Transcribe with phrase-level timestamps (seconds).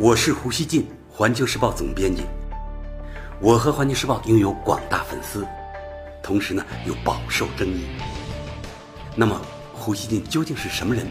[0.00, 2.22] 我是胡锡进，环球时报总编辑。
[3.40, 5.44] 我和环球时报拥有广大粉丝，
[6.22, 7.84] 同时呢又饱受争议。
[9.16, 9.42] 那么，
[9.74, 11.04] 胡锡进究竟是什么人？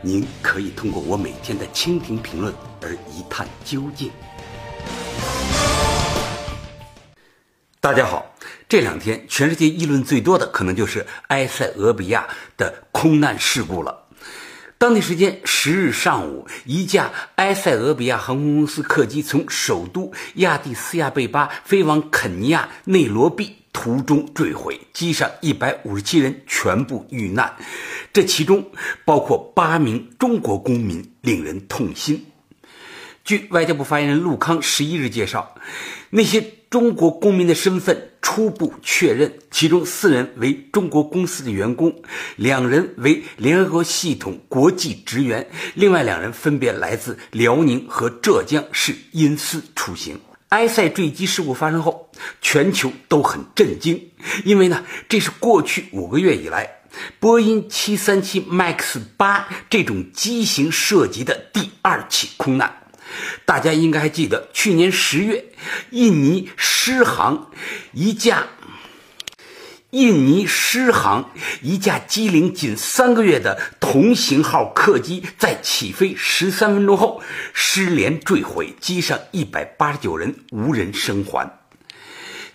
[0.00, 2.52] 您可以通过我每天的蜻蜓评论
[2.82, 4.10] 而一探究竟。
[7.80, 8.34] 大家好，
[8.68, 12.26] 这两天全世界议论最多的可能就是埃塞俄比亚
[12.56, 13.99] 的空难事故了。
[14.80, 27.54] 当地时间十日上午，一架埃塞俄比亚航空公司客机从首都亚的斯亚贝巴飞往肯尼亚内罗毕途中坠毁，机上一百五十七人全部遇难，
[28.10, 28.70] 这其中
[29.04, 32.24] 包括八名中国公民，令人痛心。
[33.22, 35.56] 据外交部发言人陆康十一日介绍，
[36.08, 36.42] 那些。
[36.70, 41.92] 中国公民的身份初步确认，其中四人为中国公司的员工，
[42.36, 50.16] 两人为联合国系统国际职员，另外两人分别来自辽宁和浙江，是因私出行。
[50.50, 52.08] 埃塞坠机事故发生后，
[52.40, 54.00] 全球都很震惊，
[54.44, 56.70] 因为呢，这是过去五个月以来
[57.18, 62.79] 波音737 MAX 八这种机型涉及的第二起空难。
[63.44, 65.44] 大家应该还记得，去年十月，
[65.90, 67.50] 印尼狮航
[67.92, 68.46] 一架
[69.90, 77.20] 印尼狮航一架机龄仅三个月的同型号客机，在起飞十三分钟后
[77.52, 81.58] 失联坠毁，机上一百八十九人无人生还。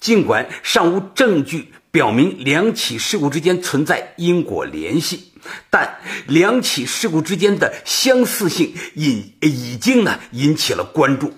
[0.00, 5.32] 尽管尚无证据表明两起事故之间存在因果联系。
[5.70, 11.32] 但两起事故之间的相似性引已经呢引起了关注。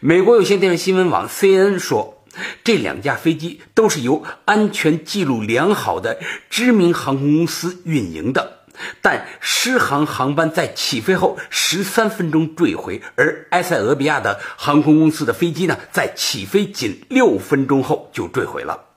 [0.00, 2.24] 美国有线电视新闻网 CNN 说，
[2.64, 6.18] 这两架飞机都是由安全记录良好的
[6.48, 8.60] 知名航空公司运营的，
[9.02, 18.91] 但失航航班在起飞后十三分钟坠毁，而埃塞俄比亚的航空公司的飞机呢，在起飞仅六分钟后就坠毁了。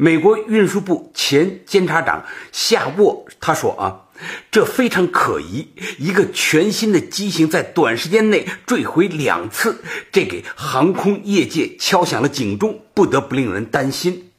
[0.00, 4.06] 美国运输部前监察长夏沃他说：“啊，
[4.48, 5.66] 这非常可疑，
[5.98, 9.82] 一个全新的机型在短时间内坠毁两次，
[10.12, 14.30] 这给航空业界敲响了警钟，不得不令人担心。”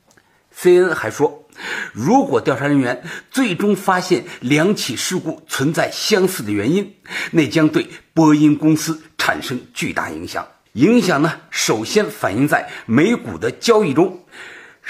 [0.57, 1.45] CNN 还说，
[1.91, 6.95] 如果调查人员最终发现两起事故存在相似的原因，
[7.31, 10.47] 那将对波音公司产生巨大影响。
[10.73, 14.23] 影响呢，首先反映在美股的交易中。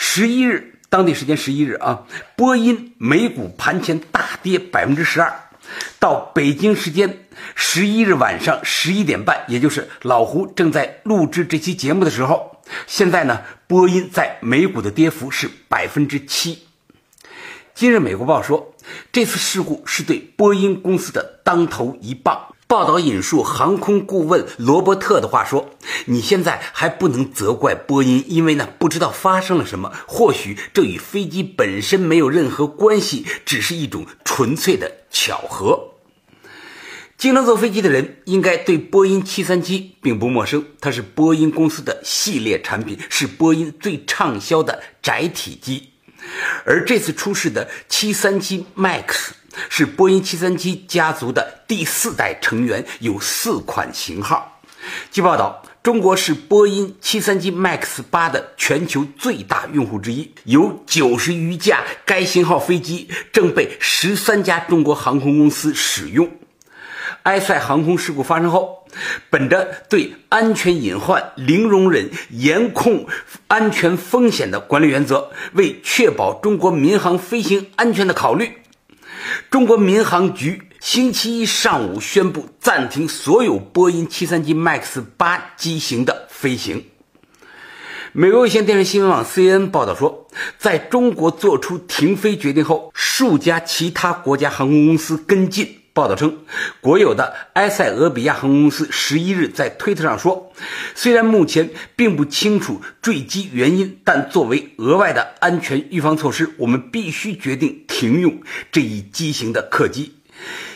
[0.01, 2.05] 十一日，当地时间十一日啊，
[2.37, 5.29] 波音美股盘前大跌百分之十二。
[5.99, 16.59] 到北京时间十一日晚上十一点半，也就是老胡正在录制这期节目的时候，现在呢，波音在美股的跌幅是百分之七。
[17.75, 18.73] 今日美国报说，
[19.11, 22.48] 这次事故是对波音公司的当头一棒。
[22.69, 25.71] 报道引述航空顾问罗伯特的话说
[26.05, 29.91] ：“你现在还不能责怪波音，因为呢不知道发生了什么。
[30.05, 35.95] 或许这与飞机本身没有任何关系，只是一种纯粹的巧合。”
[37.17, 45.93] 经常坐飞机的人应该对波音737并不陌生，它是波音公司的系列产品，是波音最畅销的窄体机。
[46.65, 49.29] 而这次出事的737 MAX。
[49.67, 54.61] 是波音737家族的第四代成员，有四款型号。
[55.11, 66.31] 据报道，中国是波音737 MAX 八的全球最大用户之一，有九十余架该型号飞机正被十三家中国航空公司使用。
[67.23, 68.78] 埃塞航空事故发生后，
[69.29, 73.07] 本着对安全隐患零容忍、严控
[73.47, 78.51] 安全风险的管理原则，为确保中国民航飞行安全的考虑。
[79.51, 86.85] 中国民航局星期一上午宣布暂停所有波音737 MAX 八机型的飞行。
[88.11, 90.27] 美国有线电视新闻网 CNN 报道说，
[90.57, 95.75] 在中国做出停飞决定后，数家其他国家航空公司跟进。
[95.99, 96.37] 报道称，
[96.79, 100.53] 国有的埃塞俄比亚航空公司十一日在推特上说，
[100.95, 108.41] 虽然目前并不清楚坠机原因，但作为额外的安全预防措施，我们必须决定停用
[108.71, 110.13] 这一机型的客机。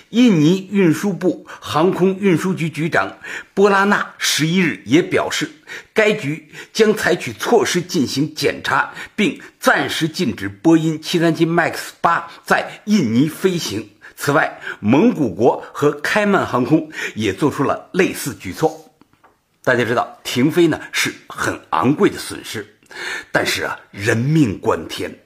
[0.09, 3.17] 印尼运输部航空运输局局长
[3.55, 5.49] 波拉纳十一日也表示，
[5.93, 13.89] 该局将采取措施进行检查，并暂时禁止波音737 MAX 八在印尼飞行。
[14.15, 18.93] 此外，蒙古国和开曼航空也做出了类似举措。
[19.63, 22.77] 大家知道，停飞呢是很昂贵的损失，
[23.31, 25.19] 但是啊，人命关天，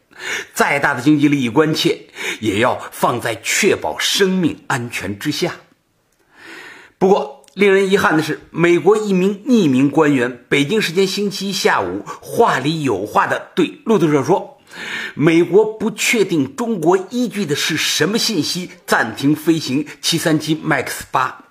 [0.54, 2.08] 再大的经济利益关切，
[2.40, 5.56] 也要放在确保生命安全之下。
[7.00, 14.57] 不过，令人遗憾的是，美国一名匿名官员北京时间星期一下午话里有话的对路透社说
[15.16, 21.46] ：“美国不确定中国依据的是什么信息暂停飞行737 MAX 八。”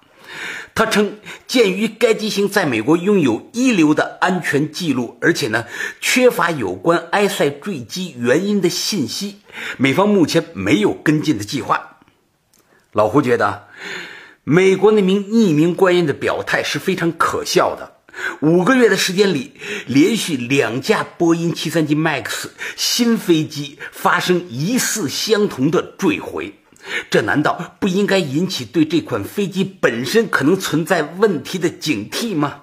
[0.74, 5.64] 他称，鉴于该机型在美国拥有一流的安全记录，而且呢
[6.00, 9.40] 缺乏有关埃塞坠机原因的信息，
[9.78, 11.98] 美方目前没有跟进的计划。
[12.92, 13.68] 老胡觉得。
[14.48, 17.95] 美国那名匿名官员的表态是非常可笑的。
[18.40, 19.52] 五个月的时间里，
[19.86, 22.46] 连续两架波音737 MAX
[22.76, 26.54] 新飞机发生疑似相同的坠毁，
[27.10, 32.62] 这难道不应该引起对这款飞机本身可能存在问题的警惕吗？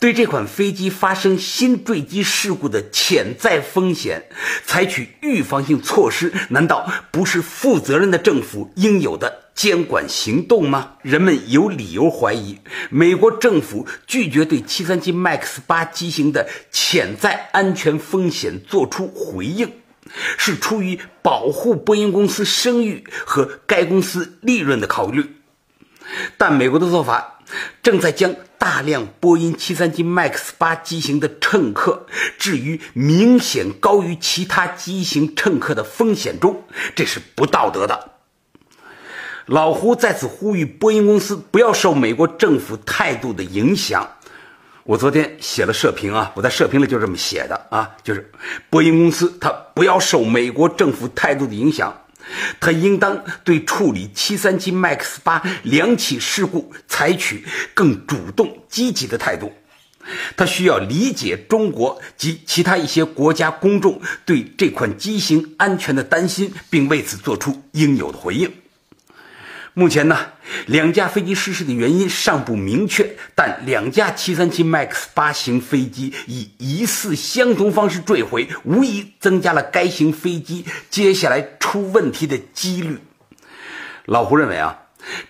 [0.00, 4.28] 对这款飞机发生新坠机事故的潜在风险，
[4.64, 9.46] 采取预防性措施，难道不是负责任的政府应有的？
[9.54, 10.92] 监管行动吗？
[11.02, 12.60] 人们有理由怀疑，
[12.90, 19.72] 美国政府拒绝对737 MAX 八机型的潜在安全风险作出回应，
[20.36, 25.34] 是出于保护波音公司声誉和该公司利润的考虑。
[26.36, 27.37] 但美国的做法
[27.82, 32.06] 正在将大量波音737 MAX 八机型的乘客
[32.38, 36.64] 置于明显高于其他机型乘客的风险中，
[36.94, 38.12] 这是不道德的。
[39.46, 44.06] 老胡在此呼吁波音公司不要受美国政府态度的影响。
[44.84, 48.30] 我昨天写了社评啊，我在社评里就这么写的啊，就是
[48.70, 51.94] 波音公司它不要受美国政府态度的影响，
[52.60, 57.44] 他应当对处理737 MAX 八两起事故采取
[57.74, 59.52] 更主动积极的态度。
[60.36, 68.50] 他需要理解中国及其他一些国家公众对这款机型安全的担心，并为此做出应有的回应。
[69.78, 70.32] 目前呢，
[70.66, 82.98] 两架飞机失事的原因尚不明确，但两架737 MAX 八型飞机以疑似相同方式坠毁，无疑增加了该型飞机接下来出问题的几率。
[84.04, 84.76] 老胡认为啊，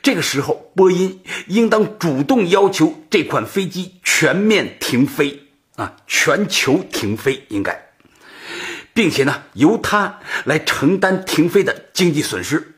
[0.03, 5.43] 这个时候波音应当主动要求这款飞机全面停飞
[5.77, 7.79] 啊，全球停飞应该，
[8.95, 12.77] 并且呢，由他来承担停飞的经济损失。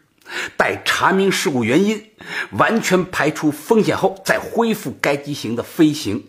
[0.56, 2.10] 待查明事故原因，
[2.52, 6.24] 完全排除风险后，再恢复该机型的飞行。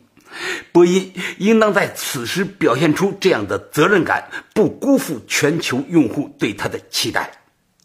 [0.72, 7.32] 波音应当在此时表现出这样的责任感，不辜负全球用户对它的期待。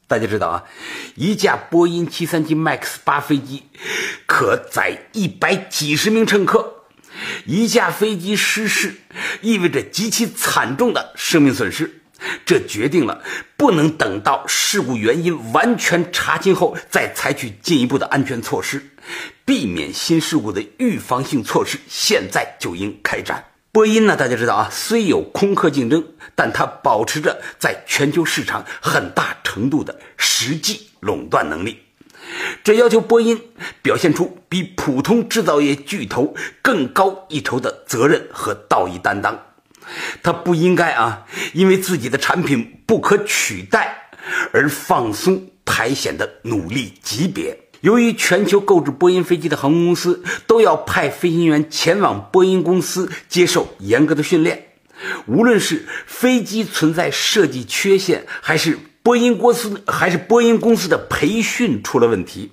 [0.06, 0.62] 大家知道啊，
[1.16, 3.64] 一架波音737 MAX 八飞机
[4.24, 6.84] 可载一百几十名乘客，
[7.44, 8.94] 一架飞机失事
[9.40, 12.02] 意味着极其惨重的生命损失。
[12.46, 13.22] 这决定了
[13.56, 18.90] 不能等到事故原因完全查清后再采取进一步的安全措施，
[19.44, 23.44] 避免新事故的预防性措施现在就应开展。
[23.72, 26.02] 波音呢，大家知道啊，虽有空客竞争，
[26.34, 31.80] 但它保持着在全球市场很大程度的实际垄断能力，
[32.64, 33.38] 这要求波音
[33.82, 39.45] 表现出比普通制造业巨头更高一筹的责任和道义担当。
[40.22, 44.10] 他不应该啊，因为自己的产品不可取代
[44.52, 47.58] 而放松排险的努力级别。
[47.82, 54.68] 由于全球购置波音飞机的航空公司都要派飞行员前往波音公司接受严格的训练，
[55.26, 62.50] 无论是飞机存在设计缺陷，还是波音公司还是波音公司的培训出了问题。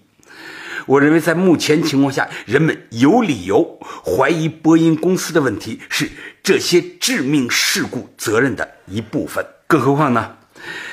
[0.86, 6.12] 我认为，在目前情况下，人们有理由怀疑波音公司的问题是
[6.44, 9.46] 这些致命事故责任的一部分。
[9.66, 10.36] 更何况呢？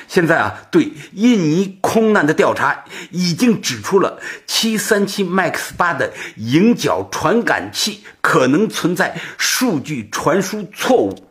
[0.07, 11.27] 现在啊，对印尼空难的调查已经指出了737 MAX 八的迎角传感器可能存在数据传输错误。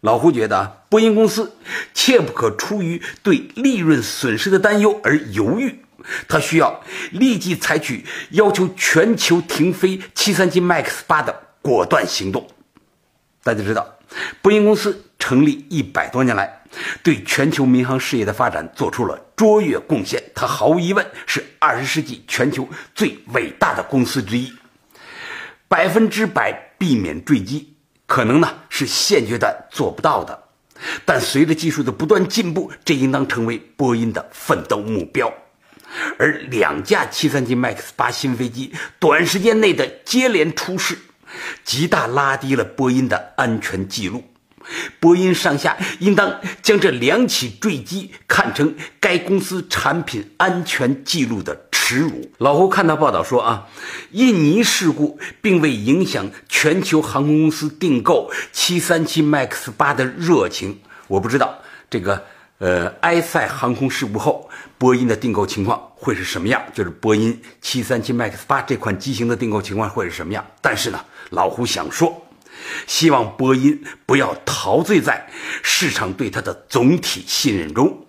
[0.00, 1.56] 老胡觉得，波音公司
[1.94, 5.84] 切不可出于对利润损失的担忧而犹豫。
[6.28, 12.48] 他需要立即采取要求全球停飞737 MAX 八的果断行动。
[13.44, 13.98] 大家知道，
[14.40, 16.62] 波音公司成立一百多年来，
[17.02, 20.22] 对全球民航事业的发展做出了卓越贡献。
[20.34, 24.52] 它毫无疑问是二十世纪全球最伟大的公司之一。
[25.68, 27.74] 百分之百避免坠机，
[28.06, 30.42] 可能呢是现阶段做不到的，
[31.04, 35.32] 但随着技术的不断进步，这应当成为波音的奋斗目标。
[36.18, 40.96] 而两架737 MAX 八新飞机短时间内的接连出事，
[41.64, 44.24] 极大拉低了波音的安全记录。
[45.00, 52.30] 波音上下应当将这两起坠机看成该公司产品安全记录的耻辱。
[52.38, 53.66] 老胡看到报道说啊，
[54.12, 60.78] 印尼事故并未影响全球航空公司订购737 MAX 八的热情。
[61.08, 61.58] 我不知道
[61.90, 62.24] 这个
[62.58, 64.48] 呃埃塞航空事故后
[64.78, 70.44] 波音的订购情况会是什么样，就是波音737 MAX 八这款机型的订购情况会是什么样。
[70.60, 72.26] 但是呢，老胡想说。
[72.86, 75.28] 希望波音不要陶醉在
[75.62, 78.04] 市场对它的总体信任中，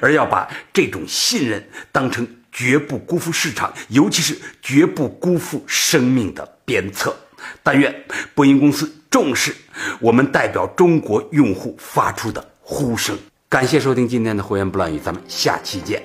[0.00, 7.14] 而要把这种信任当成绝不辜负市场，尤其是绝不辜负生命的鞭策。
[7.62, 7.94] 但愿
[8.34, 9.54] 波音公司重视
[10.00, 13.18] 我们代表中国用户发出的呼声。
[13.48, 16.02] 感谢收听今天的《胡言不乱语》，咱们下期见。